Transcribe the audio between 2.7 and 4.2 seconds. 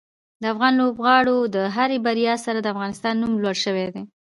افغانستان نوم لوړ شوی دی.